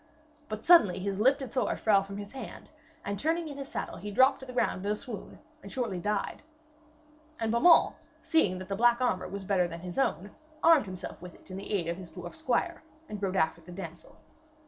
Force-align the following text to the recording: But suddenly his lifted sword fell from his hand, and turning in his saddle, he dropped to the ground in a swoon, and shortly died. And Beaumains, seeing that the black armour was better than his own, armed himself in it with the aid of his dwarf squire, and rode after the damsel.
But 0.49 0.65
suddenly 0.65 0.97
his 0.97 1.19
lifted 1.19 1.51
sword 1.51 1.79
fell 1.79 2.01
from 2.01 2.17
his 2.17 2.31
hand, 2.31 2.71
and 3.05 3.19
turning 3.19 3.47
in 3.47 3.59
his 3.59 3.67
saddle, 3.67 3.97
he 3.97 4.09
dropped 4.09 4.39
to 4.39 4.47
the 4.47 4.51
ground 4.53 4.83
in 4.83 4.91
a 4.91 4.95
swoon, 4.95 5.37
and 5.61 5.71
shortly 5.71 5.99
died. 5.99 6.41
And 7.39 7.51
Beaumains, 7.51 7.93
seeing 8.23 8.57
that 8.57 8.67
the 8.67 8.75
black 8.75 8.99
armour 8.99 9.27
was 9.27 9.45
better 9.45 9.67
than 9.67 9.81
his 9.81 9.99
own, 9.99 10.31
armed 10.63 10.87
himself 10.87 11.19
in 11.21 11.27
it 11.29 11.35
with 11.37 11.45
the 11.45 11.71
aid 11.71 11.87
of 11.87 11.97
his 11.97 12.09
dwarf 12.09 12.33
squire, 12.33 12.81
and 13.07 13.21
rode 13.21 13.35
after 13.35 13.61
the 13.61 13.71
damsel. 13.71 14.17